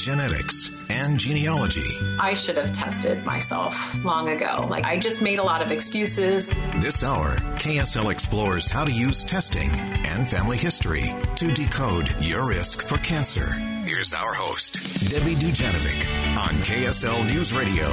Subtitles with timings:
[0.00, 1.90] Genetics, and genealogy.
[2.18, 4.66] I should have tested myself long ago.
[4.68, 6.48] Like, I just made a lot of excuses.
[6.76, 9.68] This hour, KSL explores how to use testing
[10.06, 13.52] and family history to decode your risk for cancer.
[13.84, 17.88] Here's our host, Debbie Dujanovic, on KSL News Radio,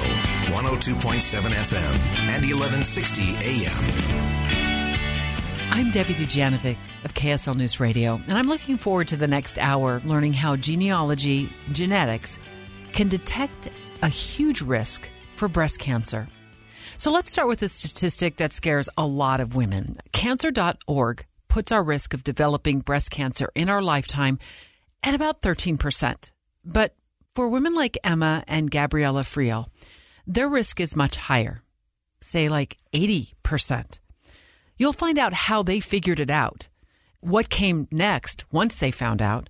[0.52, 1.98] 102.7 FM
[2.30, 4.57] and 1160 AM.
[5.70, 10.02] I'm Debbie Dujanovic of KSL News Radio, and I'm looking forward to the next hour
[10.06, 12.40] learning how genealogy, genetics,
[12.94, 13.70] can detect
[14.02, 16.28] a huge risk for breast cancer.
[16.98, 19.98] So let's start with a statistic that scares a lot of women.
[20.14, 24.40] Cancer.org puts our risk of developing breast cancer in our lifetime
[25.04, 26.32] at about 13%.
[26.66, 26.96] But
[27.36, 29.68] for women like Emma and Gabriella Friel,
[30.26, 31.62] their risk is much higher,
[32.20, 34.00] say like 80%.
[34.78, 36.70] You'll find out how they figured it out,
[37.20, 39.50] what came next once they found out,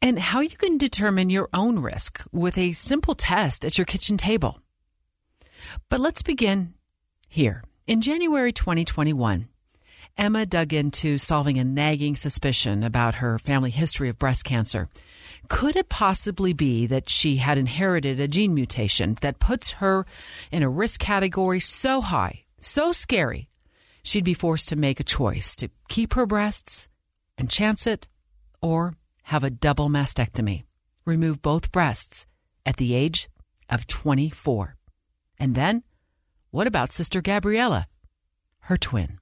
[0.00, 4.16] and how you can determine your own risk with a simple test at your kitchen
[4.16, 4.60] table.
[5.88, 6.74] But let's begin
[7.28, 7.62] here.
[7.86, 9.48] In January 2021,
[10.16, 14.88] Emma dug into solving a nagging suspicion about her family history of breast cancer.
[15.48, 20.06] Could it possibly be that she had inherited a gene mutation that puts her
[20.50, 23.48] in a risk category so high, so scary,
[24.02, 26.88] she'd be forced to make a choice to keep her breasts
[27.38, 28.08] and chance it
[28.60, 30.64] or have a double mastectomy,
[31.04, 32.26] remove both breasts
[32.66, 33.28] at the age
[33.68, 34.76] of 24.
[35.38, 35.82] And then,
[36.50, 37.86] what about Sister Gabriella,
[38.60, 39.18] her twin?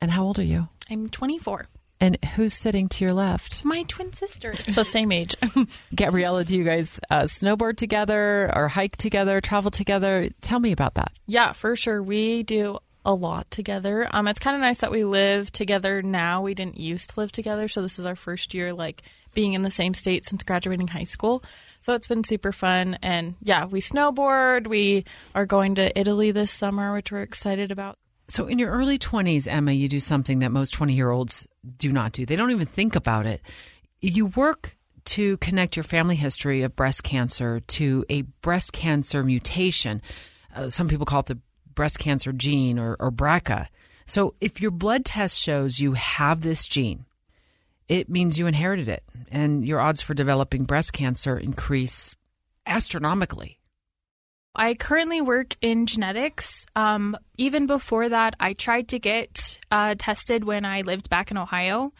[0.00, 0.68] And how old are you?
[0.90, 1.68] I'm 24.
[2.00, 3.64] And who's sitting to your left?
[3.64, 4.54] My twin sister.
[4.68, 5.34] So same age.
[5.94, 10.28] Gabriella, do you guys uh, snowboard together or hike together, travel together?
[10.42, 11.12] Tell me about that.
[11.26, 12.02] Yeah, for sure.
[12.02, 14.08] We do a lot together.
[14.10, 16.42] Um, it's kind of nice that we live together now.
[16.42, 19.02] We didn't used to live together, so this is our first year like
[19.34, 21.44] being in the same state since graduating high school.
[21.80, 22.98] So it's been super fun.
[23.02, 24.66] And yeah, we snowboard.
[24.66, 25.04] We
[25.34, 27.98] are going to Italy this summer, which we're excited about.
[28.28, 31.92] So in your early 20s, Emma, you do something that most 20 year olds do
[31.92, 32.24] not do.
[32.24, 33.42] They don't even think about it.
[34.00, 34.76] You work
[35.06, 40.00] to connect your family history of breast cancer to a breast cancer mutation.
[40.54, 41.38] Uh, some people call it the
[41.74, 43.68] breast cancer gene or, or BRCA.
[44.06, 47.06] So if your blood test shows you have this gene,
[47.88, 52.14] it means you inherited it, and your odds for developing breast cancer increase
[52.66, 53.58] astronomically.
[54.56, 56.64] I currently work in genetics.
[56.76, 61.36] Um, even before that, I tried to get uh, tested when I lived back in
[61.36, 61.92] Ohio.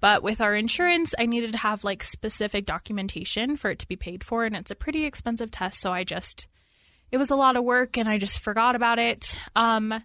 [0.00, 3.96] But with our insurance, I needed to have like specific documentation for it to be
[3.96, 5.80] paid for, and it's a pretty expensive test.
[5.80, 6.48] So I just
[7.12, 9.38] it was a lot of work and I just forgot about it.
[9.56, 10.02] Um,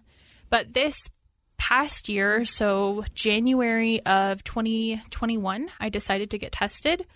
[0.50, 1.10] but this
[1.56, 7.06] past year, so January of 2021, I decided to get tested.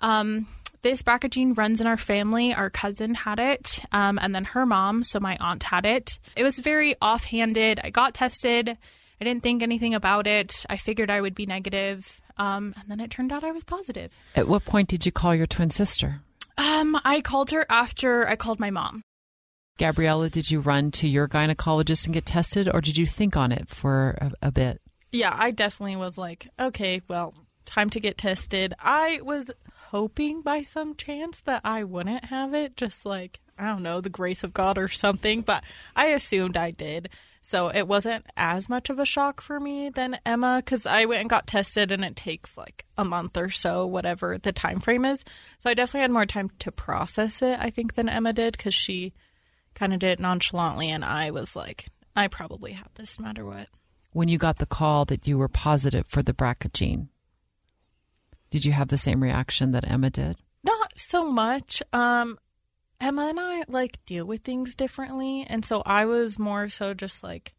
[0.00, 0.46] Um,
[0.82, 2.54] this BRCA gene runs in our family.
[2.54, 6.18] Our cousin had it, um, and then her mom, so my aunt had it.
[6.36, 7.80] It was very offhanded.
[7.84, 8.70] I got tested.
[9.20, 10.64] I didn't think anything about it.
[10.70, 14.10] I figured I would be negative, um, and then it turned out I was positive.
[14.34, 16.22] At what point did you call your twin sister?
[16.56, 19.02] Um, I called her after I called my mom.
[19.80, 23.50] Gabriella, did you run to your gynecologist and get tested, or did you think on
[23.50, 24.78] it for a, a bit?
[25.10, 27.32] Yeah, I definitely was like, okay, well,
[27.64, 28.74] time to get tested.
[28.78, 29.50] I was
[29.88, 34.10] hoping by some chance that I wouldn't have it, just like, I don't know, the
[34.10, 35.64] grace of God or something, but
[35.96, 37.08] I assumed I did.
[37.40, 41.22] So it wasn't as much of a shock for me than Emma because I went
[41.22, 45.06] and got tested and it takes like a month or so, whatever the time frame
[45.06, 45.24] is.
[45.58, 48.74] So I definitely had more time to process it, I think, than Emma did because
[48.74, 49.14] she
[49.74, 51.86] kind of did it nonchalantly, and I was like,
[52.16, 53.68] I probably have this no matter what.
[54.12, 57.08] When you got the call that you were positive for the BRCA gene,
[58.50, 60.36] did you have the same reaction that Emma did?
[60.64, 61.82] Not so much.
[61.92, 62.38] Um,
[63.00, 67.22] Emma and I like deal with things differently, and so I was more so just
[67.22, 67.54] like,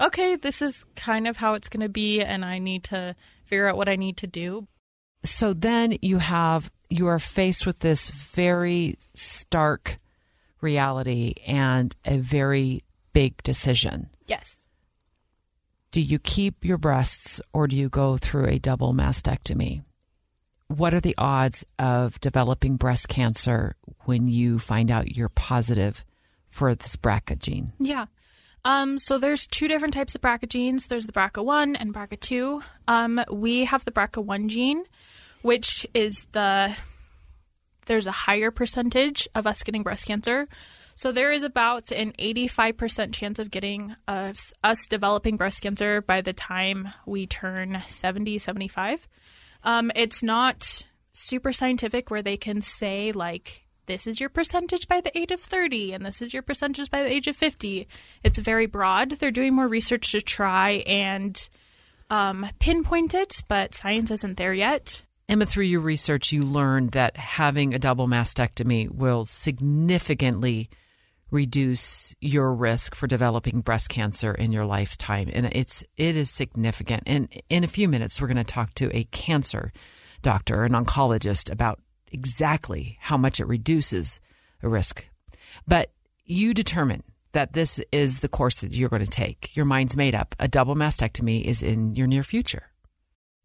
[0.00, 3.66] okay, this is kind of how it's going to be, and I need to figure
[3.66, 4.68] out what I need to do.
[5.24, 9.98] So then you have you are faced with this very stark
[10.66, 12.82] reality and a very
[13.12, 14.10] big decision.
[14.26, 14.66] Yes.
[15.92, 19.82] Do you keep your breasts or do you go through a double mastectomy?
[20.68, 26.04] What are the odds of developing breast cancer when you find out you're positive
[26.50, 27.72] for this BRCA gene?
[27.78, 28.06] Yeah.
[28.64, 30.88] Um, so there's two different types of BRCA genes.
[30.88, 32.62] There's the BRCA1 and BRCA2.
[32.88, 34.82] Um, we have the BRCA1 gene,
[35.42, 36.74] which is the
[37.86, 40.48] there's a higher percentage of us getting breast cancer.
[40.94, 44.52] So there is about an 85% chance of getting us,
[44.88, 49.06] developing breast cancer by the time we turn 70, 75.
[49.62, 55.00] Um, it's not super scientific where they can say like this is your percentage by
[55.00, 57.86] the age of 30 and this is your percentage by the age of 50.
[58.22, 59.10] It's very broad.
[59.10, 61.48] They're doing more research to try and
[62.10, 65.02] um, pinpoint it, but science isn't there yet.
[65.28, 70.70] Emma, through your research, you learned that having a double mastectomy will significantly
[71.32, 77.02] reduce your risk for developing breast cancer in your lifetime, and it's it is significant.
[77.06, 79.72] And in a few minutes, we're going to talk to a cancer
[80.22, 81.80] doctor, an oncologist, about
[82.12, 84.20] exactly how much it reduces
[84.62, 85.04] a risk.
[85.66, 85.90] But
[86.24, 87.02] you determine
[87.32, 89.56] that this is the course that you're going to take.
[89.56, 90.36] Your mind's made up.
[90.38, 92.70] A double mastectomy is in your near future.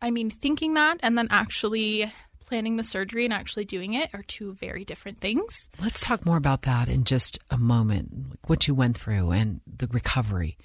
[0.01, 2.11] I mean, thinking that and then actually
[2.45, 5.69] planning the surgery and actually doing it are two very different things.
[5.81, 9.61] Let's talk more about that in just a moment, like what you went through and
[9.65, 10.57] the recovery.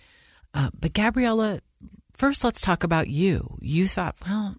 [0.52, 1.60] Uh, but Gabriella,
[2.16, 3.56] first let's talk about you.
[3.60, 4.56] You thought, well,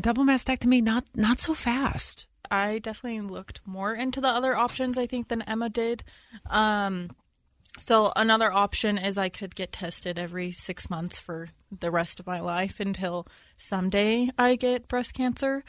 [0.00, 2.26] double mastectomy, not not so fast.
[2.50, 6.04] I definitely looked more into the other options, I think, than Emma did.
[6.48, 7.10] Um,
[7.78, 12.26] so another option is I could get tested every six months for the rest of
[12.26, 13.26] my life until
[13.56, 15.64] someday I get breast cancer.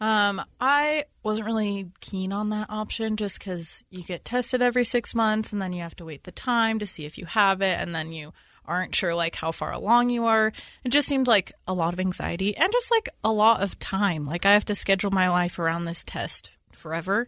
[0.00, 5.14] Um, I wasn't really keen on that option just because you get tested every six
[5.14, 7.80] months and then you have to wait the time to see if you have it
[7.80, 8.32] and then you
[8.64, 10.52] aren't sure like how far along you are.
[10.84, 14.26] It just seemed like a lot of anxiety and just like a lot of time.
[14.26, 17.26] Like I have to schedule my life around this test forever.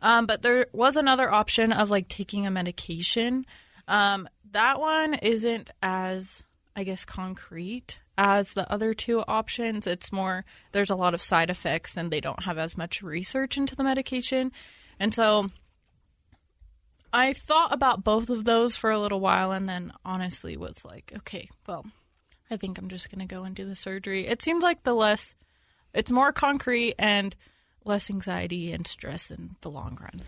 [0.00, 3.46] Um, but there was another option of like taking a medication.
[3.88, 6.44] Um, that one isn't as,
[6.76, 9.84] I guess, concrete as the other two options.
[9.84, 13.56] It's more, there's a lot of side effects and they don't have as much research
[13.56, 14.52] into the medication.
[15.00, 15.50] And so
[17.12, 21.12] I thought about both of those for a little while and then honestly was like,
[21.16, 21.84] okay, well,
[22.48, 24.28] I think I'm just going to go and do the surgery.
[24.28, 25.34] It seems like the less,
[25.92, 27.34] it's more concrete and
[27.84, 30.22] less anxiety and stress in the long run.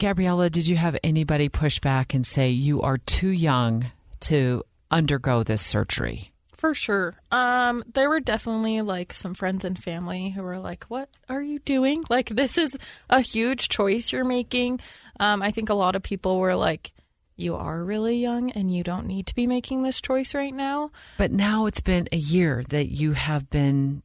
[0.00, 5.44] Gabriella, did you have anybody push back and say you are too young to undergo
[5.44, 6.29] this surgery?
[6.60, 7.14] For sure.
[7.32, 11.58] Um, there were definitely like some friends and family who were like, "What are you
[11.58, 12.04] doing?
[12.10, 12.76] Like this is
[13.08, 14.80] a huge choice you're making."
[15.18, 16.92] Um, I think a lot of people were like,
[17.36, 20.90] you are really young and you don't need to be making this choice right now.
[21.16, 24.02] But now it's been a year that you have been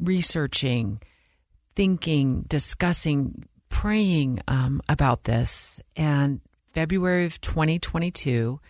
[0.00, 1.00] researching,
[1.76, 5.80] thinking, discussing, praying um, about this.
[5.94, 6.40] And
[6.74, 8.60] February of 2022,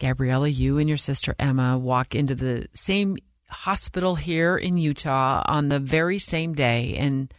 [0.00, 3.16] Gabriella, you and your sister Emma walk into the same
[3.48, 7.32] hospital here in Utah on the very same day, and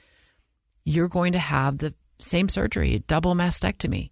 [0.86, 4.12] you're going to have the same surgery, double mastectomy.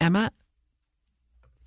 [0.00, 0.32] Emma,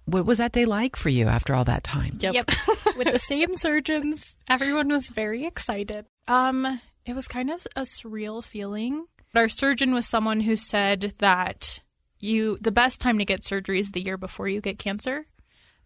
[0.05, 2.13] what was that day like for you after all that time?
[2.19, 2.33] Yep.
[2.33, 2.51] yep.
[2.98, 6.05] With the same surgeons, everyone was very excited.
[6.27, 9.05] Um, it was kind of a surreal feeling.
[9.33, 11.81] Our surgeon was someone who said that
[12.19, 15.25] you the best time to get surgery is the year before you get cancer.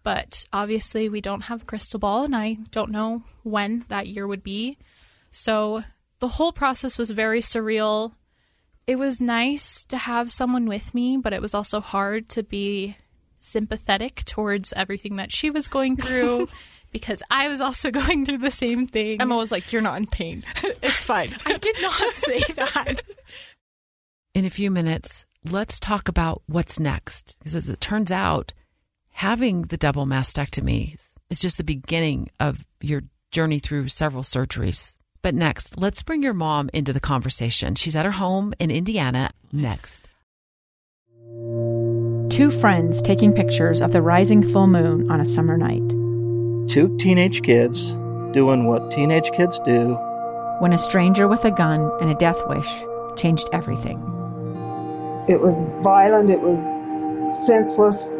[0.03, 4.25] But obviously we don't have a crystal ball and I don't know when that year
[4.25, 4.77] would be.
[5.31, 5.83] So
[6.19, 8.13] the whole process was very surreal
[8.87, 12.95] it was nice to have someone with me, but it was also hard to be
[13.41, 16.47] sympathetic towards everything that she was going through
[16.91, 19.21] because I was also going through the same thing.
[19.21, 20.43] Emma was like, You're not in pain.
[20.81, 21.29] it's fine.
[21.45, 23.01] I did not say that.
[24.33, 27.35] In a few minutes, let's talk about what's next.
[27.39, 28.53] Because as it turns out,
[29.17, 30.93] having the double mastectomy
[31.31, 34.95] is just the beginning of your journey through several surgeries.
[35.24, 37.74] But next, let's bring your mom into the conversation.
[37.74, 40.07] She's at her home in Indiana next.
[42.29, 45.89] Two friends taking pictures of the rising full moon on a summer night.
[46.69, 47.93] Two teenage kids
[48.33, 49.95] doing what teenage kids do.
[50.59, 52.69] When a stranger with a gun and a death wish
[53.17, 53.97] changed everything.
[55.27, 56.59] It was violent, it was
[57.47, 58.19] senseless,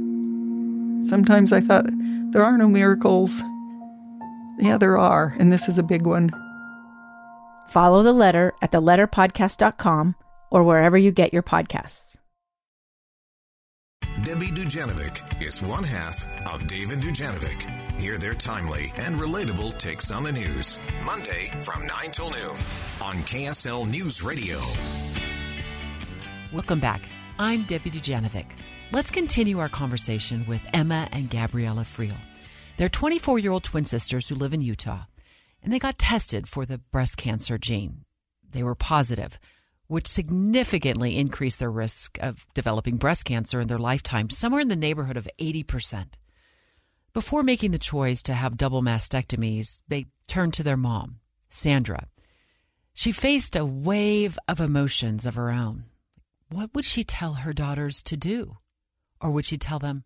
[1.07, 1.85] Sometimes I thought,
[2.31, 3.41] there are no miracles.
[4.59, 6.31] Yeah, there are, and this is a big one.
[7.69, 10.15] Follow the letter at theletterpodcast.com
[10.51, 12.15] or wherever you get your podcasts.
[14.23, 17.99] Debbie Dujanovic is one half of Dave and Dujanovic.
[17.99, 20.77] Hear their timely and relatable takes on the news.
[21.03, 22.57] Monday from 9 till noon
[23.01, 24.59] on KSL News Radio.
[26.51, 27.01] Welcome back.
[27.39, 28.45] I'm Debbie Dujanovic.
[28.93, 32.17] Let's continue our conversation with Emma and Gabriella Friel.
[32.75, 35.03] They're 24 year old twin sisters who live in Utah,
[35.63, 38.03] and they got tested for the breast cancer gene.
[38.51, 39.39] They were positive,
[39.87, 44.75] which significantly increased their risk of developing breast cancer in their lifetime, somewhere in the
[44.75, 46.15] neighborhood of 80%.
[47.13, 52.07] Before making the choice to have double mastectomies, they turned to their mom, Sandra.
[52.93, 55.85] She faced a wave of emotions of her own.
[56.49, 58.57] What would she tell her daughters to do?
[59.21, 60.03] Or would she tell them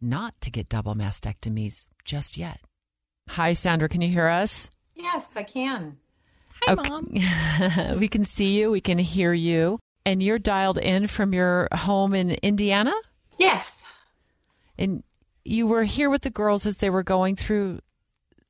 [0.00, 2.60] not to get double mastectomies just yet?
[3.30, 3.88] Hi, Sandra.
[3.88, 4.70] Can you hear us?
[4.94, 5.96] Yes, I can.
[6.62, 6.88] Hi, okay.
[6.88, 7.98] Mom.
[7.98, 9.78] we can see you, we can hear you.
[10.04, 12.94] And you're dialed in from your home in Indiana?
[13.38, 13.84] Yes.
[14.78, 15.02] And
[15.44, 17.80] you were here with the girls as they were going through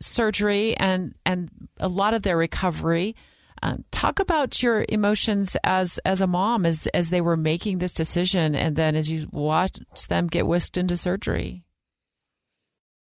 [0.01, 3.17] surgery and, and a lot of their recovery.
[3.63, 7.93] Uh, talk about your emotions as as a mom as as they were making this
[7.93, 11.65] decision, and then as you watched them get whisked into surgery.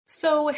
[0.06, 0.52] So,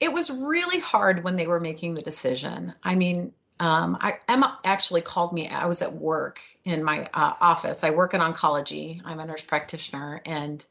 [0.00, 2.74] it was really hard when they were making the decision.
[2.82, 5.48] I mean, um, I, Emma actually called me.
[5.48, 7.84] I was at work in my uh, office.
[7.84, 9.00] I work in oncology.
[9.04, 10.64] I'm a nurse practitioner, and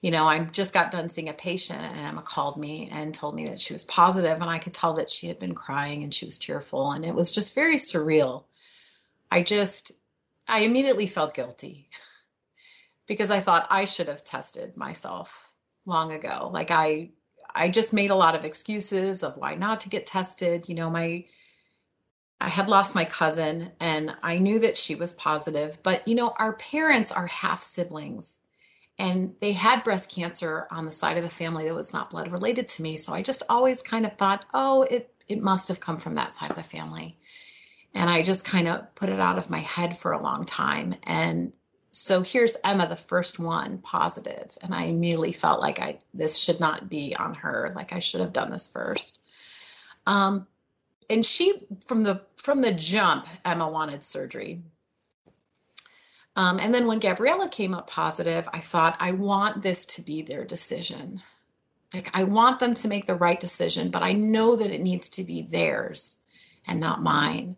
[0.00, 3.34] you know, I just got done seeing a patient, and Emma called me and told
[3.34, 6.14] me that she was positive, and I could tell that she had been crying and
[6.14, 8.44] she was tearful, and it was just very surreal.
[9.30, 9.92] I just,
[10.46, 11.90] I immediately felt guilty
[13.06, 15.52] because I thought I should have tested myself
[15.84, 16.48] long ago.
[16.52, 17.10] Like I,
[17.52, 20.68] I just made a lot of excuses of why not to get tested.
[20.68, 21.24] You know, my,
[22.40, 26.34] I had lost my cousin, and I knew that she was positive, but you know,
[26.38, 28.44] our parents are half siblings
[28.98, 32.30] and they had breast cancer on the side of the family that was not blood
[32.32, 32.96] related to me.
[32.96, 36.34] So i just always kind of thought oh it it must have come from that
[36.34, 37.16] side of the family.
[37.94, 40.94] And i just kind of put it out of my head for a long time.
[41.04, 41.54] And
[41.90, 44.56] so here's emma the first one positive.
[44.62, 47.72] And i immediately felt like i this should not be on her.
[47.76, 49.20] Like i should have done this first.
[50.06, 50.46] Um
[51.10, 54.62] and she from the from the jump emma wanted surgery
[56.38, 60.22] um, and then when Gabriella came up positive, I thought, I want this to be
[60.22, 61.20] their decision.
[61.92, 65.08] Like, I want them to make the right decision, but I know that it needs
[65.10, 66.16] to be theirs
[66.68, 67.56] and not mine.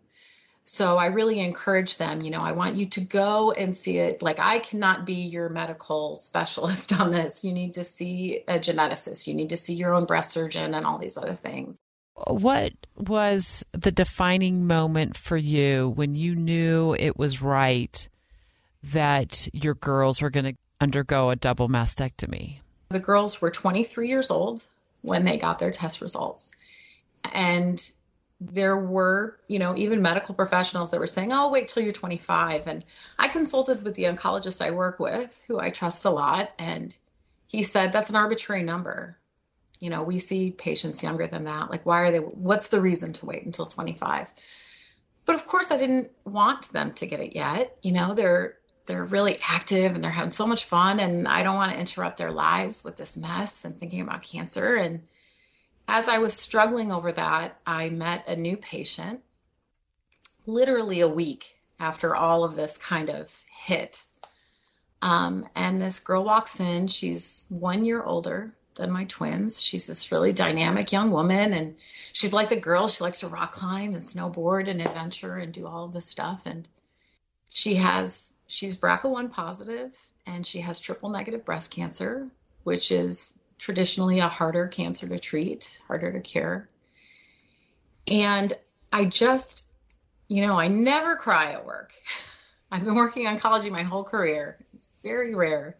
[0.63, 4.23] So I really encourage them, you know, I want you to go and see it.
[4.23, 7.43] Like, I cannot be your medical specialist on this.
[7.43, 10.87] You need to see a geneticist, you need to see your own breast surgeon, and
[10.87, 11.77] all these other things.
[12.25, 18.07] What was the defining moment for you when you knew it was right
[18.83, 22.59] that your girls were going to undergo a double mastectomy?
[22.89, 24.65] The girls were 23 years old
[25.01, 26.51] when they got their test results.
[27.33, 27.91] And
[28.39, 32.65] there were, you know, even medical professionals that were saying, oh, wait till you're 25.
[32.67, 32.83] And
[33.19, 36.51] I consulted with the oncologist I work with, who I trust a lot.
[36.57, 36.95] And
[37.47, 39.17] he said, that's an arbitrary number.
[39.79, 41.69] You know, we see patients younger than that.
[41.69, 44.33] Like, why are they, what's the reason to wait until 25?
[45.25, 47.77] But of course, I didn't want them to get it yet.
[47.83, 51.55] You know, they're they're really active and they're having so much fun and I don't
[51.55, 55.01] want to interrupt their lives with this mess and thinking about cancer and
[55.87, 59.21] as I was struggling over that, I met a new patient
[60.45, 64.03] literally a week after all of this kind of hit.
[65.01, 66.87] Um, and this girl walks in.
[66.87, 69.61] She's one year older than my twins.
[69.61, 71.75] She's this really dynamic young woman, and
[72.13, 72.87] she's like the girl.
[72.87, 76.45] She likes to rock climb and snowboard and adventure and do all of this stuff.
[76.45, 76.69] And
[77.49, 82.27] she has she's BRCA1 positive and she has triple negative breast cancer,
[82.63, 86.69] which is traditionally a harder cancer to treat, harder to cure.
[88.07, 88.53] And
[88.91, 89.65] I just,
[90.27, 91.93] you know, I never cry at work.
[92.71, 94.57] I've been working oncology my whole career.
[94.73, 95.77] It's very rare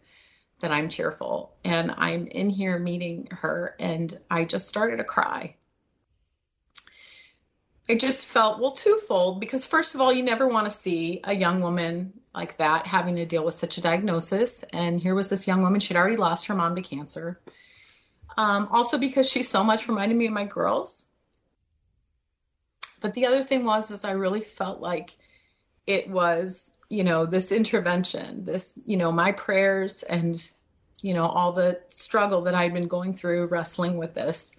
[0.60, 1.54] that I'm cheerful.
[1.64, 5.56] And I'm in here meeting her, and I just started to cry.
[7.88, 11.34] I just felt, well, twofold, because first of all, you never want to see a
[11.34, 14.62] young woman like that having to deal with such a diagnosis.
[14.72, 17.36] And here was this young woman, she'd already lost her mom to cancer.
[18.36, 21.04] Um, also, because she so much reminded me of my girls.
[23.00, 25.16] But the other thing was, is I really felt like
[25.86, 30.50] it was, you know, this intervention, this, you know, my prayers and,
[31.02, 34.52] you know, all the struggle that I'd been going through wrestling with this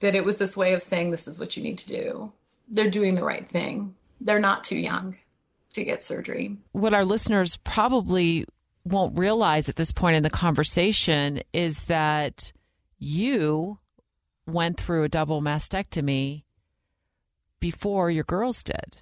[0.00, 2.32] that it was this way of saying this is what you need to do.
[2.68, 3.94] They're doing the right thing.
[4.22, 5.14] They're not too young
[5.74, 6.56] to get surgery.
[6.72, 8.46] What our listeners probably
[8.84, 12.52] won't realize at this point in the conversation is that
[12.98, 13.78] you
[14.46, 16.44] went through a double mastectomy
[17.60, 18.98] before your girls did.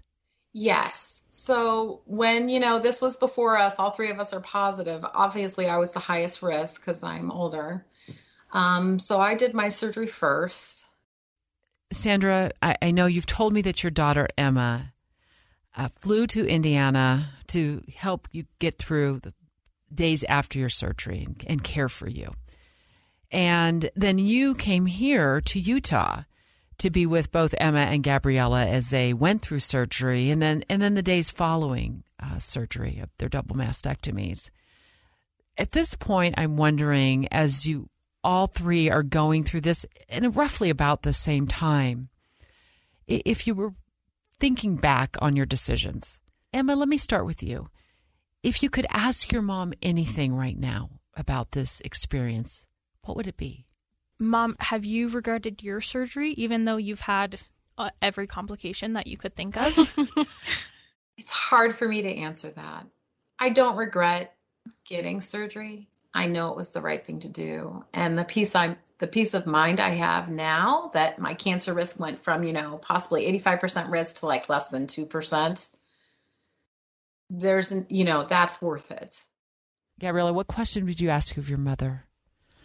[0.53, 1.29] Yes.
[1.31, 5.05] So when, you know, this was before us, all three of us are positive.
[5.15, 7.87] Obviously, I was the highest risk because I'm older.
[8.53, 10.87] Um, so I did my surgery first.
[11.93, 14.93] Sandra, I, I know you've told me that your daughter Emma
[15.79, 19.33] uh, flew to Indiana to help you get through the
[19.95, 22.33] days after your surgery and, and care for you.
[23.31, 26.23] And then you came here to Utah
[26.79, 30.81] to be with both Emma and Gabriella as they went through surgery, and then and
[30.81, 34.51] then the days following uh, surgery of their double mastectomies.
[35.57, 37.89] At this point, I'm wondering, as you
[38.23, 42.09] all three are going through this in roughly about the same time.
[43.07, 43.73] If you were
[44.41, 46.21] thinking back on your decisions,
[46.53, 47.69] Emma, let me start with you.
[48.43, 52.67] If you could ask your mom anything right now about this experience,
[53.03, 53.67] what would it be?
[54.21, 57.41] Mom, have you regretted your surgery, even though you've had
[57.77, 59.77] uh, every complication that you could think of?
[61.19, 62.87] it's hard for me to answer that.
[63.39, 64.35] I don't regret
[64.85, 65.89] getting surgery.
[66.19, 67.85] I know it was the right thing to do.
[67.95, 72.01] And the peace I'm the peace of mind I have now that my cancer risk
[72.01, 75.69] went from, you know, possibly 85% risk to like less than 2%.
[77.31, 79.23] There's you know, that's worth it.
[80.01, 82.07] Gabriella, what question would you ask of your mother?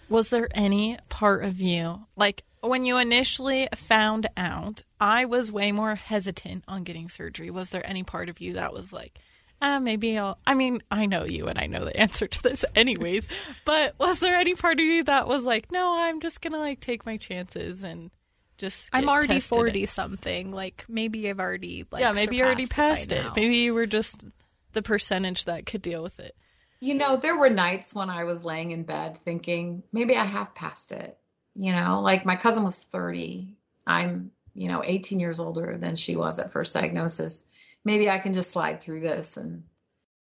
[0.09, 5.71] Was there any part of you like when you initially found out, I was way
[5.71, 7.51] more hesitant on getting surgery.
[7.51, 9.19] Was there any part of you that was like,
[9.63, 10.37] uh, maybe I'll.
[10.45, 13.29] I mean, I know you and I know the answer to this anyways,
[13.63, 16.59] but was there any part of you that was like, no, I'm just going to
[16.59, 18.11] like take my chances and
[18.57, 18.89] just.
[18.91, 20.51] I'm already 40 something.
[20.51, 23.25] Like maybe I've already, like, yeah, maybe you already passed it.
[23.25, 23.31] it.
[23.37, 24.25] Maybe you were just
[24.73, 26.35] the percentage that could deal with it.
[26.81, 30.53] You know, there were nights when I was laying in bed thinking, maybe I have
[30.53, 31.17] passed it.
[31.53, 33.55] You know, like my cousin was 30.
[33.87, 37.45] I'm, you know, 18 years older than she was at first diagnosis
[37.85, 39.63] maybe I can just slide through this and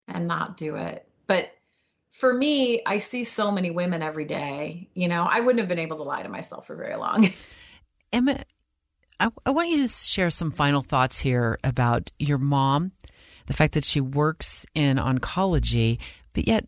[0.08, 1.08] and not do it.
[1.28, 1.50] But
[2.12, 4.90] for me, I see so many women every day.
[4.94, 7.28] You know, I wouldn't have been able to lie to myself for very long.
[8.14, 8.44] Emma,
[9.20, 12.92] I, I want you to share some final thoughts here about your mom,
[13.48, 16.00] the fact that she works in oncology,
[16.34, 16.68] but yet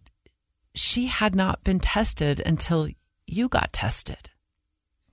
[0.76, 2.89] she had not been tested until
[3.26, 4.30] you got tested.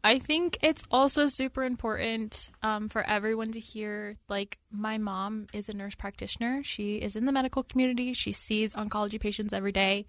[0.05, 4.19] I think it's also super important um, for everyone to hear.
[4.29, 6.63] Like, my mom is a nurse practitioner.
[6.63, 8.13] She is in the medical community.
[8.13, 10.05] She sees oncology patients every day.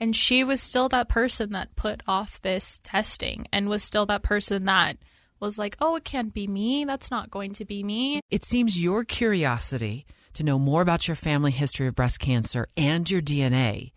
[0.00, 4.22] And she was still that person that put off this testing and was still that
[4.22, 4.96] person that
[5.40, 6.86] was like, oh, it can't be me.
[6.86, 8.20] That's not going to be me.
[8.30, 13.08] It seems your curiosity to know more about your family history of breast cancer and
[13.10, 13.92] your DNA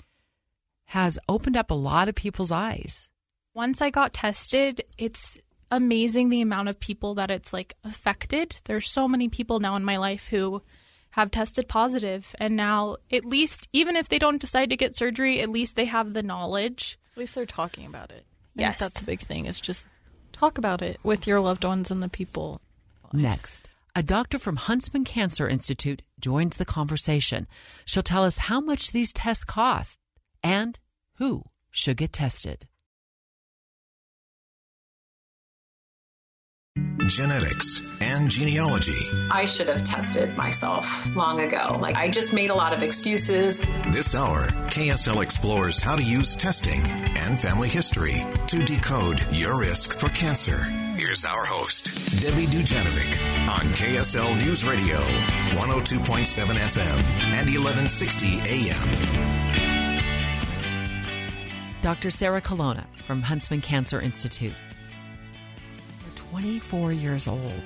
[0.91, 3.09] has opened up a lot of people's eyes
[3.57, 5.39] once I got tested, it's
[5.71, 8.57] amazing the amount of people that it's like affected.
[8.65, 10.61] There's so many people now in my life who
[11.11, 15.41] have tested positive and now at least even if they don't decide to get surgery,
[15.41, 16.99] at least they have the knowledge.
[17.13, 18.25] At least they're talking about it.
[18.53, 18.77] yes.
[18.79, 19.87] that's a big thing is just
[20.31, 22.61] talk about it with your loved ones and the people.
[23.11, 27.47] Next, a doctor from Huntsman Cancer Institute joins the conversation.
[27.85, 29.97] She'll tell us how much these tests cost
[30.43, 30.77] and
[31.15, 32.67] who should get tested.
[37.09, 39.09] Genetics, and genealogy.
[39.31, 41.77] I should have tested myself long ago.
[41.79, 43.59] Like, I just made a lot of excuses.
[43.87, 46.81] This hour, KSL explores how to use testing
[47.17, 50.63] and family history to decode your risk for cancer.
[50.97, 54.97] Here's our host, Debbie Dujanovic, on KSL News Radio,
[55.55, 56.97] 102.7 FM
[57.33, 59.47] and 1160 AM.
[61.81, 62.09] Dr.
[62.09, 64.55] Sarah Colonna from Huntsman Cancer Institute
[66.37, 67.63] 24 years old.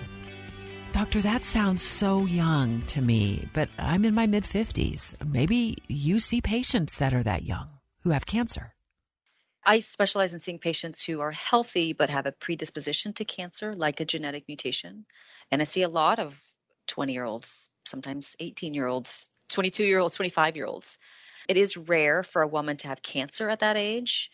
[0.94, 5.14] Doctor, that sounds so young to me, but I'm in my mid 50s.
[5.26, 7.68] Maybe you see patients that are that young
[8.04, 8.74] who have cancer.
[9.66, 14.00] I specialize in seeing patients who are healthy but have a predisposition to cancer, like
[14.00, 15.06] a genetic mutation.
[15.52, 16.42] And I see a lot of
[16.88, 20.98] 20 year olds, sometimes 18 year olds, 22 year olds, 25 year olds.
[21.50, 24.32] It is rare for a woman to have cancer at that age,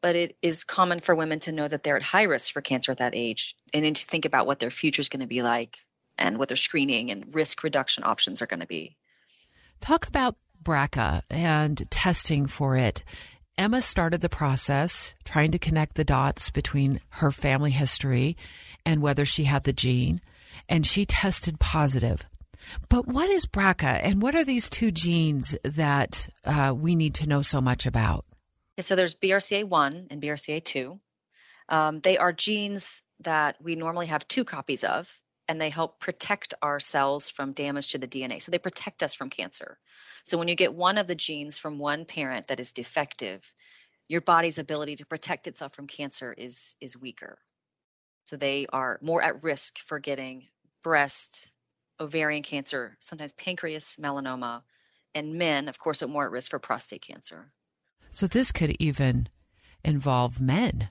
[0.00, 2.92] but it is common for women to know that they're at high risk for cancer
[2.92, 5.42] at that age and then to think about what their future is going to be
[5.42, 5.78] like
[6.16, 8.96] and what their screening and risk reduction options are going to be.
[9.80, 13.04] Talk about BRCA and testing for it.
[13.56, 18.36] Emma started the process trying to connect the dots between her family history
[18.86, 20.20] and whether she had the gene,
[20.68, 22.24] and she tested positive.
[22.88, 27.26] But what is BRCA, and what are these two genes that uh, we need to
[27.28, 28.24] know so much about?
[28.82, 30.98] So there's BRCA1 and BRCA2.
[31.68, 36.54] Um, they are genes that we normally have two copies of, and they help protect
[36.62, 38.40] our cells from damage to the DNA.
[38.40, 39.78] So they protect us from cancer.
[40.24, 43.42] So when you get one of the genes from one parent that is defective,
[44.08, 47.38] your body's ability to protect itself from cancer is is weaker.
[48.24, 50.48] So they are more at risk for getting
[50.82, 51.50] breast,
[51.98, 54.62] ovarian cancer, sometimes pancreas, melanoma,
[55.14, 57.46] and men, of course, are more at risk for prostate cancer.
[58.10, 59.28] So this could even
[59.84, 60.88] involve men.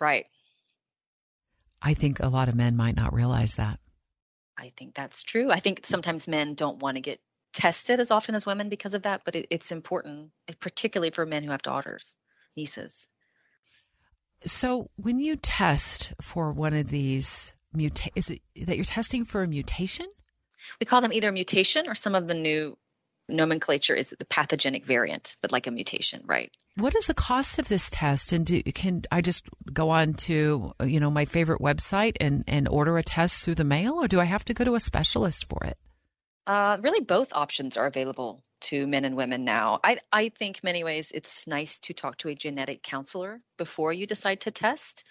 [0.00, 0.26] Right.
[1.80, 3.80] I think a lot of men might not realize that.
[4.56, 5.50] I think that's true.
[5.50, 7.20] I think sometimes men don't want to get
[7.52, 11.42] tested as often as women because of that, but it, it's important, particularly for men
[11.42, 12.16] who have daughters,
[12.56, 13.08] nieces.
[14.46, 19.42] So when you test for one of these muta- is it that you're testing for
[19.42, 20.06] a mutation?
[20.80, 22.78] We call them either mutation or some of the new
[23.32, 26.50] nomenclature is the pathogenic variant, but like a mutation, right?
[26.76, 28.32] What is the cost of this test?
[28.32, 32.68] And do, can I just go on to you know my favorite website and and
[32.68, 35.48] order a test through the mail, or do I have to go to a specialist
[35.48, 35.76] for it?
[36.46, 39.80] Uh, really, both options are available to men and women now.
[39.84, 44.06] I I think many ways it's nice to talk to a genetic counselor before you
[44.06, 45.04] decide to test.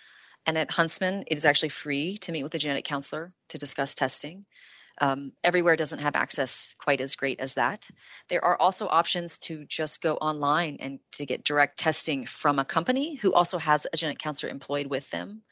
[0.45, 3.93] And at Huntsman, it is actually free to meet with a genetic counselor to discuss
[3.93, 4.45] testing.
[4.99, 7.87] Um, everywhere doesn't have access quite as great as that.
[8.27, 12.65] There are also options to just go online and to get direct testing from a
[12.65, 15.43] company who also has a genetic counselor employed with them.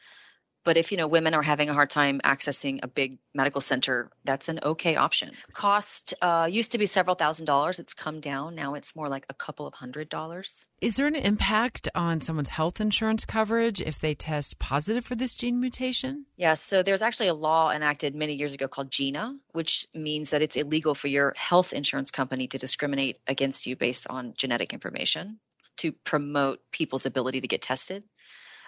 [0.70, 4.12] But if you know women are having a hard time accessing a big medical center,
[4.24, 5.32] that's an okay option.
[5.52, 7.80] Cost uh, used to be several thousand dollars.
[7.80, 8.76] It's come down now.
[8.76, 10.68] It's more like a couple of hundred dollars.
[10.80, 15.34] Is there an impact on someone's health insurance coverage if they test positive for this
[15.34, 16.28] gene mutation?
[16.38, 16.62] Yes.
[16.62, 20.56] So there's actually a law enacted many years ago called GINA, which means that it's
[20.56, 25.40] illegal for your health insurance company to discriminate against you based on genetic information
[25.78, 28.04] to promote people's ability to get tested.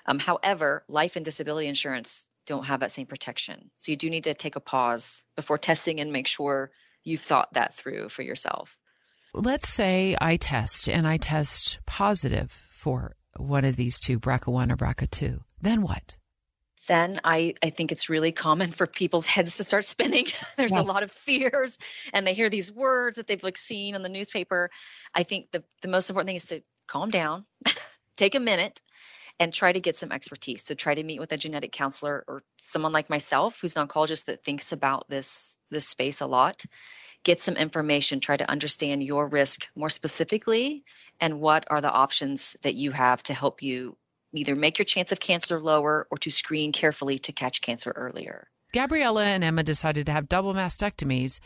[0.05, 3.69] Um, however, life and disability insurance don't have that same protection.
[3.75, 6.71] So you do need to take a pause before testing and make sure
[7.03, 8.77] you've thought that through for yourself.
[9.33, 14.77] Let's say I test and I test positive for one of these two, BRCA1 or
[14.77, 15.39] BRCA2.
[15.61, 16.17] Then what?
[16.87, 20.25] Then I, I think it's really common for people's heads to start spinning.
[20.57, 20.85] There's yes.
[20.85, 21.77] a lot of fears
[22.11, 24.69] and they hear these words that they've like seen on the newspaper.
[25.13, 27.45] I think the, the most important thing is to calm down,
[28.17, 28.81] take a minute,
[29.41, 30.61] and try to get some expertise.
[30.61, 34.25] So try to meet with a genetic counselor or someone like myself who's an oncologist
[34.25, 36.63] that thinks about this this space a lot.
[37.23, 40.83] Get some information, try to understand your risk more specifically
[41.19, 43.97] and what are the options that you have to help you
[44.31, 48.47] either make your chance of cancer lower or to screen carefully to catch cancer earlier.
[48.73, 51.39] Gabriella and Emma decided to have double mastectomies.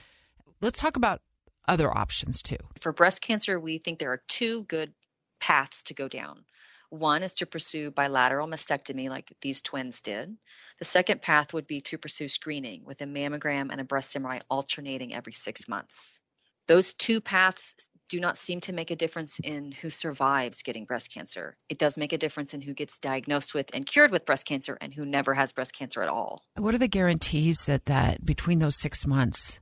[0.60, 1.22] Let's talk about
[1.66, 2.58] other options too.
[2.82, 4.94] For breast cancer, we think there are two good
[5.40, 6.44] paths to go down.
[6.89, 10.36] One is to pursue bilateral mastectomy, like these twins did.
[10.80, 14.41] The second path would be to pursue screening with a mammogram and a breast MRI
[14.50, 16.19] alternating every six months.
[16.67, 17.76] Those two paths
[18.10, 21.56] do not seem to make a difference in who survives getting breast cancer.
[21.69, 24.78] It does make a difference in who gets diagnosed with and cured with breast cancer
[24.80, 26.43] and who never has breast cancer at all.
[26.56, 29.60] What are the guarantees that that between those 6 months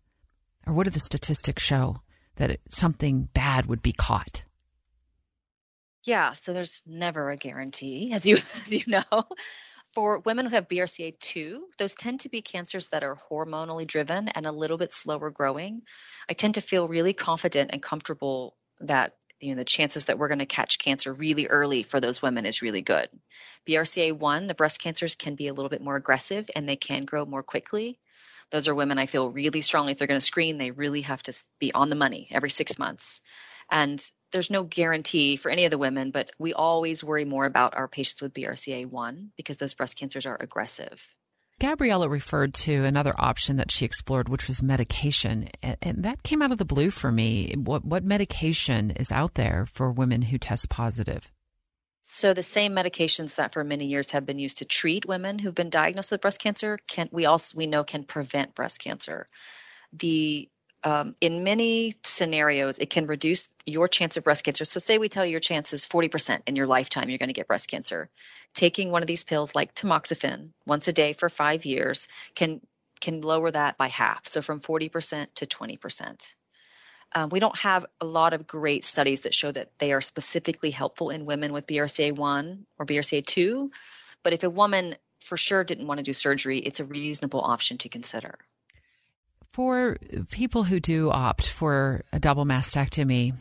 [0.66, 2.02] or what do the statistics show
[2.36, 4.44] that something bad would be caught?
[6.04, 9.24] Yeah, so there's never a guarantee, as you as you know.
[9.94, 14.48] For women who have BRCA2, those tend to be cancers that are hormonally driven and
[14.48, 15.84] a little bit slower growing.
[16.28, 20.30] I tend to feel really confident and comfortable that you know the chances that we're
[20.30, 23.08] going to catch cancer really early for those women is really good.
[23.68, 27.26] BRCA1, the breast cancers can be a little bit more aggressive and they can grow
[27.26, 28.00] more quickly.
[28.52, 31.24] Those are women I feel really strongly if they're going to screen, they really have
[31.24, 33.22] to be on the money every 6 months.
[33.72, 34.04] And
[34.34, 37.88] there's no guarantee for any of the women, but we always worry more about our
[37.88, 41.16] patients with BRCA1 because those breast cancers are aggressive.
[41.60, 46.52] Gabriella referred to another option that she explored, which was medication, and, that came out
[46.52, 47.54] of the blue for me.
[47.56, 51.32] What what medication is out there for women who test positive?
[52.02, 55.56] So the same medications that for many years have been used to treat women who've
[55.56, 59.26] been diagnosed with breast cancer can we also we know can prevent breast cancer.
[59.94, 60.50] The
[60.84, 64.66] um, in many scenarios, it can reduce your chance of breast cancer.
[64.66, 67.34] So, say we tell you your chance is 40% in your lifetime you're going to
[67.34, 68.10] get breast cancer.
[68.54, 72.62] Taking one of these pills like tamoxifen once a day for five years can
[73.00, 74.28] can lower that by half.
[74.28, 76.34] So, from 40% to 20%.
[77.16, 80.72] Um, we don't have a lot of great studies that show that they are specifically
[80.72, 83.70] helpful in women with BRCA1 or BRCA2.
[84.24, 87.78] But if a woman for sure didn't want to do surgery, it's a reasonable option
[87.80, 88.40] to consider.
[89.54, 89.98] For
[90.32, 93.36] people who do opt for a double mastectomy,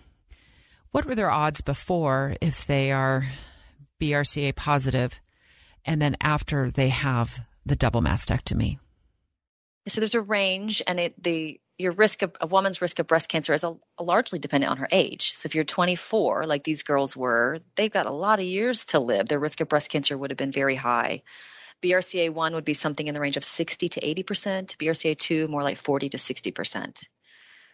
[0.90, 3.24] what were their odds before if they are
[3.98, 5.18] BRCA positive
[5.86, 8.78] and then after they have the double mastectomy?
[9.88, 13.30] So there's a range, and it, the your risk of a woman's risk of breast
[13.30, 15.32] cancer is a, a largely dependent on her age.
[15.32, 19.00] So if you're 24, like these girls were, they've got a lot of years to
[19.00, 19.28] live.
[19.28, 21.22] Their risk of breast cancer would have been very high.
[21.82, 26.10] BRCA1 would be something in the range of 60 to 80%, BRCA2 more like 40
[26.10, 27.08] to 60%.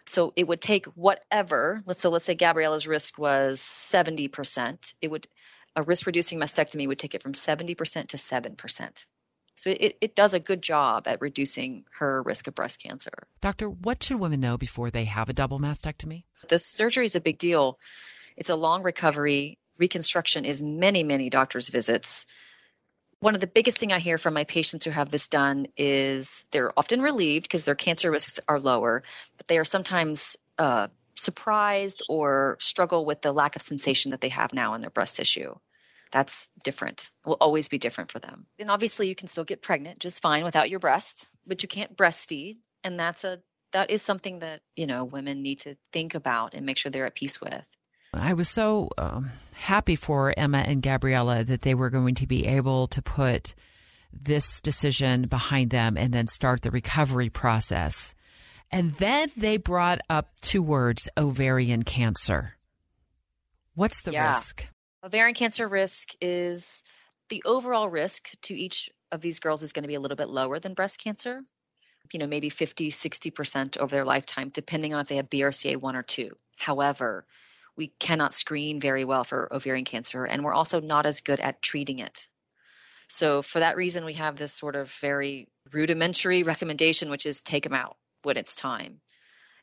[0.07, 5.29] So it would take whatever, let's so let's say Gabriella's risk was 70%, it would
[5.77, 7.77] a risk reducing mastectomy would take it from 70%
[8.09, 9.07] to 7%.
[9.55, 13.11] So it, it does a good job at reducing her risk of breast cancer.
[13.41, 16.25] Doctor, what should women know before they have a double mastectomy?
[16.49, 17.79] The surgery is a big deal.
[18.37, 19.59] It's a long recovery.
[19.77, 22.27] Reconstruction is many, many doctor's visits
[23.21, 26.47] one of the biggest thing I hear from my patients who have this done is
[26.53, 29.03] they're often relieved because their cancer risks are lower,
[29.37, 34.29] but they are sometimes uh, surprised or struggle with the lack of sensation that they
[34.29, 35.55] have now in their breast tissue.
[36.11, 37.11] That's different.
[37.25, 38.47] Will always be different for them.
[38.59, 41.97] And obviously, you can still get pregnant just fine without your breast, but you can't
[41.97, 43.41] breastfeed, and that's a
[43.73, 47.05] that is something that you know women need to think about and make sure they're
[47.05, 47.67] at peace with.
[48.15, 52.47] I was so um, happy for Emma and Gabriella that they were going to be
[52.47, 53.55] able to put
[54.13, 58.15] this decision behind them and then start the recovery process.
[58.71, 62.55] And then they brought up two words ovarian cancer.
[63.75, 64.35] What's the yeah.
[64.35, 64.67] risk?
[65.05, 66.83] Ovarian cancer risk is
[67.29, 70.29] the overall risk to each of these girls is going to be a little bit
[70.29, 71.43] lower than breast cancer.
[72.13, 76.03] You know, maybe 50, 60% over their lifetime, depending on if they have BRCA1 or
[76.03, 76.31] 2.
[76.57, 77.27] However,
[77.79, 81.63] we cannot screen very well for ovarian cancer, and we're also not as good at
[81.63, 82.29] treating it.
[83.09, 87.63] So, for that reason, we have this sort of very rudimentary recommendation, which is take
[87.63, 89.01] them out when it's time.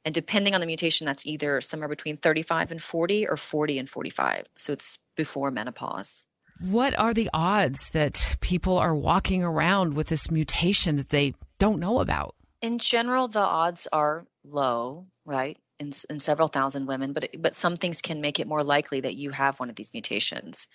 [0.04, 3.90] And depending on the mutation, that's either somewhere between 35 and 40 or 40 and
[3.90, 4.46] 45.
[4.58, 6.26] So, it's before menopause.
[6.62, 11.82] What are the odds that people are walking around with this mutation that they don't
[11.82, 12.34] know about?
[12.62, 15.58] In general, the odds are low, right?
[15.80, 19.16] In, in several thousand women, but but some things can make it more likely that
[19.16, 20.68] you have one of these mutations.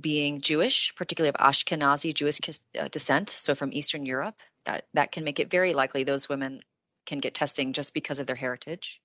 [0.00, 2.40] Being Jewish, particularly of Ashkenazi Jewish
[2.78, 6.60] uh, descent, so from Eastern Europe, that that can make it very likely those women
[7.06, 9.00] can get testing just because of their heritage.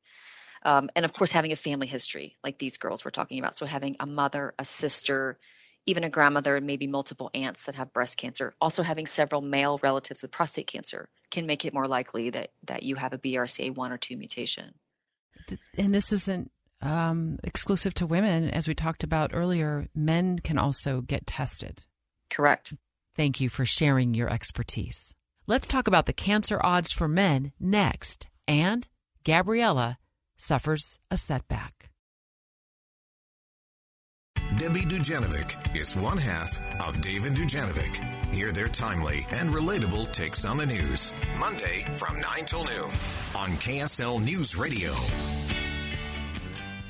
[0.64, 3.56] Um, and of course, having a family history, like these girls we're talking about.
[3.56, 5.40] So having a mother, a sister,
[5.86, 8.54] even a grandmother, and maybe multiple aunts that have breast cancer.
[8.62, 12.84] Also having several male relatives with prostate cancer can make it more likely that that
[12.84, 14.72] you have a BRCA1 or 2 mutation
[15.78, 18.50] and this isn't um, exclusive to women.
[18.50, 21.84] As we talked about earlier, men can also get tested.
[22.30, 22.74] Correct.
[23.16, 25.14] Thank you for sharing your expertise.
[25.48, 28.28] Let's talk about the cancer odds for men next.
[28.48, 28.88] And
[29.24, 29.98] Gabriella
[30.38, 31.91] suffers a setback.
[34.58, 37.96] Debbie Dujanovic is one half of Dave and Dujanovic.
[38.36, 41.14] Hear their timely and relatable takes on the news.
[41.40, 42.92] Monday from 9 till noon
[43.34, 44.92] on KSL News Radio.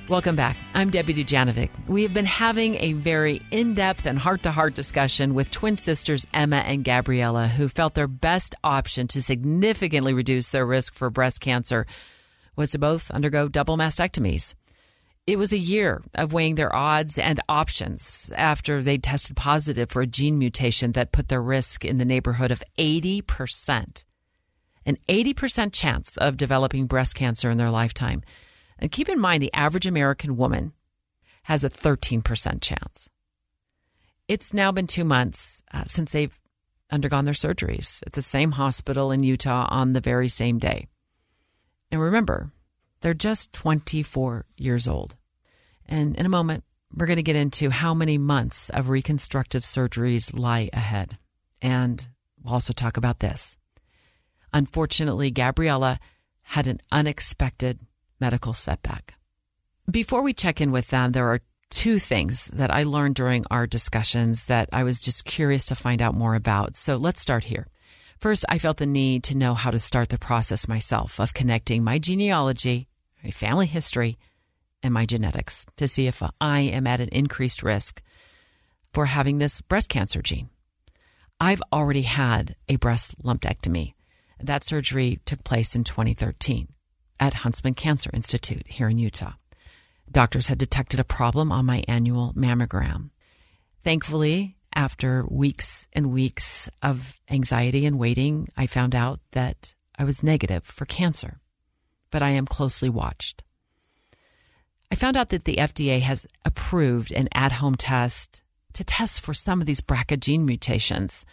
[0.10, 0.58] Welcome back.
[0.74, 1.70] I'm Debbie Dujanovic.
[1.88, 5.78] We have been having a very in depth and heart to heart discussion with twin
[5.78, 11.12] sisters Emma and Gabriella, who felt their best option to significantly reduce their risk for
[11.12, 11.86] breast cancer
[12.56, 14.56] was to both undergo double mastectomies.
[15.28, 20.02] It was a year of weighing their odds and options after they tested positive for
[20.02, 24.04] a gene mutation that put their risk in the neighborhood of 80%.
[24.84, 28.24] An 80% chance of developing breast cancer in their lifetime.
[28.80, 30.74] And keep in mind, the average American woman
[31.44, 33.10] has a 13% chance.
[34.28, 36.38] It's now been two months uh, since they've
[36.90, 40.88] undergone their surgeries at the same hospital in Utah on the very same day.
[41.92, 42.52] And remember,
[43.02, 45.16] they're just 24 years old.
[45.88, 46.64] And in a moment,
[46.96, 51.18] we're going to get into how many months of reconstructive surgeries lie ahead
[51.62, 52.08] and
[52.44, 53.58] We'll also talk about this.
[54.54, 56.00] Unfortunately, Gabriella
[56.42, 57.80] had an unexpected
[58.20, 59.16] medical setback.
[59.90, 63.66] Before we check in with them, there are two things that I learned during our
[63.66, 66.76] discussions that I was just curious to find out more about.
[66.76, 67.68] So let's start here.
[68.20, 71.84] First, I felt the need to know how to start the process myself of connecting
[71.84, 72.88] my genealogy,
[73.24, 74.18] my family history,
[74.84, 78.02] and my genetics to see if I am at an increased risk
[78.94, 80.50] for having this breast cancer gene.
[81.40, 83.94] I've already had a breast lumpectomy.
[84.40, 86.68] That surgery took place in 2013
[87.20, 89.34] at Huntsman Cancer Institute here in Utah.
[90.12, 93.12] Doctors had detected a problem on my annual mammogram.
[93.84, 100.24] Thankfully, after weeks and weeks of anxiety and waiting, I found out that I was
[100.24, 101.41] negative for cancer,
[102.12, 103.44] but I am closely watched.
[104.92, 108.42] I found out that the FDA has approved an at home test
[108.74, 111.26] to test for some of these BRCA gene mutations.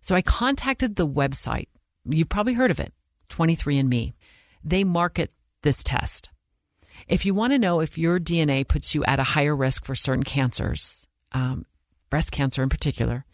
[0.00, 1.68] So I contacted the website.
[2.04, 2.92] You've probably heard of it,
[3.28, 4.14] 23andMe.
[4.64, 6.30] They market this test.
[7.08, 9.94] If you want to know if your DNA puts you at a higher risk for
[9.94, 11.66] certain cancers, um,
[12.10, 13.24] breast cancer in particular,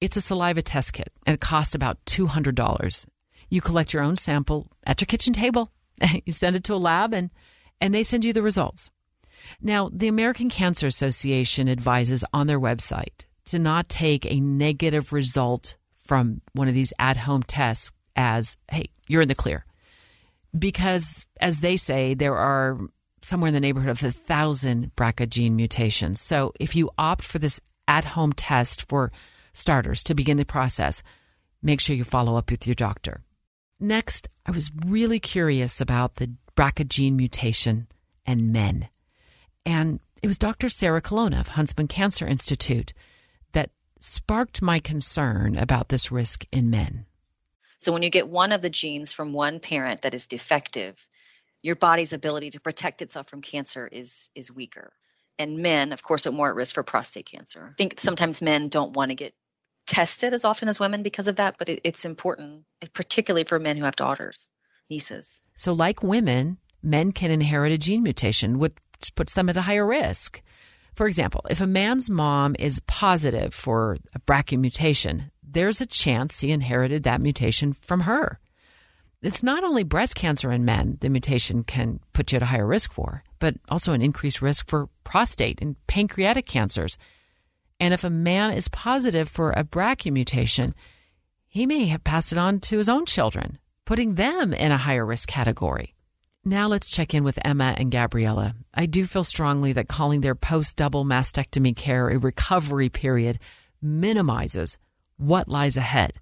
[0.00, 3.06] it's a saliva test kit and it costs about $200.
[3.50, 5.72] You collect your own sample at your kitchen table,
[6.24, 7.30] you send it to a lab, and,
[7.80, 8.90] and they send you the results.
[9.60, 15.76] Now, the American Cancer Association advises on their website to not take a negative result
[15.96, 19.64] from one of these at home tests as, hey, you're in the clear.
[20.58, 22.78] Because, as they say, there are
[23.22, 26.20] somewhere in the neighborhood of a thousand BRCA gene mutations.
[26.20, 29.12] So, if you opt for this at home test for
[29.52, 31.02] starters to begin the process,
[31.62, 33.22] make sure you follow up with your doctor.
[33.80, 37.86] Next, I was really curious about the BRCA gene mutation
[38.26, 38.88] and men.
[39.64, 40.68] And it was Dr.
[40.68, 42.92] Sarah Colonna of Huntsman Cancer Institute
[43.52, 47.06] that sparked my concern about this risk in men.
[47.78, 51.06] So, when you get one of the genes from one parent that is defective,
[51.62, 54.92] your body's ability to protect itself from cancer is, is weaker
[55.38, 57.68] and men, of course, are more at risk for prostate cancer.
[57.70, 59.34] I think sometimes men don't want to get
[59.88, 63.76] tested as often as women because of that, but it, it's important, particularly for men
[63.76, 64.48] who have daughters,
[64.88, 65.42] nieces.
[65.56, 68.74] So, like women, men can inherit a gene mutation, which
[69.16, 70.42] puts them at a higher risk.
[70.94, 76.40] For example, if a man's mom is positive for a BRCA mutation, there's a chance
[76.40, 78.38] he inherited that mutation from her.
[79.20, 82.66] It's not only breast cancer in men the mutation can put you at a higher
[82.66, 86.96] risk for, but also an increased risk for prostate and pancreatic cancers.
[87.80, 90.74] And if a man is positive for a BRCA mutation,
[91.46, 95.06] he may have passed it on to his own children, putting them in a higher
[95.06, 95.94] risk category.
[96.44, 98.54] Now let's check in with Emma and Gabriella.
[98.72, 103.38] I do feel strongly that calling their post double mastectomy care a recovery period
[103.82, 104.78] minimizes
[105.16, 106.14] what lies ahead.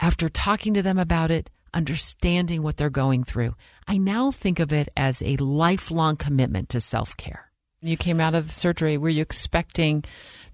[0.00, 3.54] After talking to them about it, understanding what they're going through.
[3.86, 7.50] I now think of it as a lifelong commitment to self care.
[7.82, 8.96] You came out of surgery.
[8.96, 10.02] Were you expecting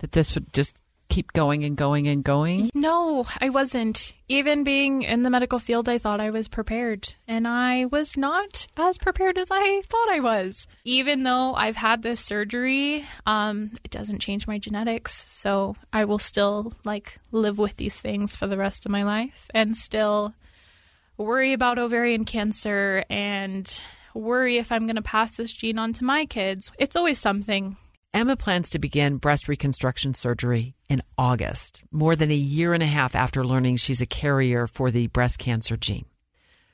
[0.03, 2.71] that this would just keep going and going and going?
[2.75, 4.15] No, I wasn't.
[4.29, 8.67] Even being in the medical field, I thought I was prepared, and I was not
[8.77, 10.67] as prepared as I thought I was.
[10.85, 16.19] Even though I've had this surgery, um, it doesn't change my genetics, so I will
[16.19, 20.35] still like live with these things for the rest of my life, and still
[21.19, 23.81] worry about ovarian cancer and
[24.15, 26.73] worry if I'm going to pass this gene on to my kids.
[26.79, 27.77] It's always something.
[28.15, 32.87] Emma plans to begin breast reconstruction surgery in August, more than a year and a
[32.87, 36.05] half after learning she's a carrier for the breast cancer gene.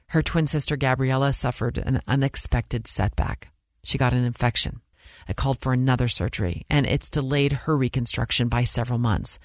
[0.09, 3.53] Her twin sister Gabriella suffered an unexpected setback.
[3.85, 4.81] She got an infection.
[5.29, 9.39] It called for another surgery, and it's delayed her reconstruction by several months.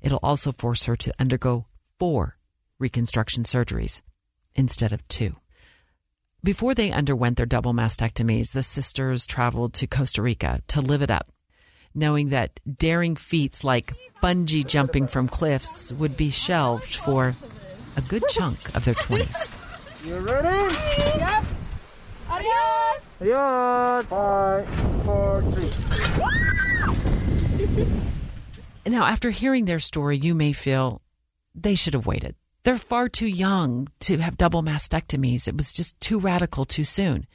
[0.00, 1.66] It'll also force her to undergo
[1.98, 2.38] four
[2.78, 4.00] reconstruction surgeries
[4.54, 5.36] instead of two.
[6.42, 11.10] Before they underwent their double mastectomies, the sisters traveled to Costa Rica to live it
[11.10, 11.33] up,
[11.94, 17.34] knowing that daring feats like bungee jumping from cliffs would be shelved for
[17.96, 19.50] a good chunk of their 20s.
[20.04, 20.74] You ready?
[20.98, 21.44] Yep.
[22.28, 23.02] Adios.
[23.20, 24.06] Adios.
[24.06, 25.72] Five, four, three.
[28.86, 31.00] now, after hearing their story, you may feel
[31.54, 32.34] they should have waited.
[32.64, 35.46] They're far too young to have double mastectomies.
[35.46, 37.26] It was just too radical too soon.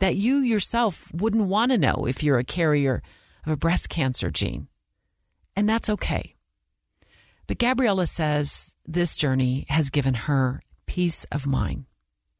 [0.00, 3.02] That you yourself wouldn't want to know if you're a carrier
[3.46, 4.66] of a breast cancer gene.
[5.54, 6.34] And that's okay.
[7.46, 11.84] But Gabriella says this journey has given her peace of mind,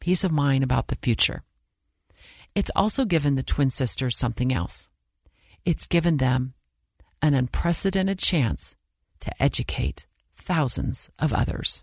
[0.00, 1.44] peace of mind about the future.
[2.54, 4.88] It's also given the twin sisters something else.
[5.64, 6.54] It's given them
[7.22, 8.76] an unprecedented chance
[9.20, 11.82] to educate thousands of others.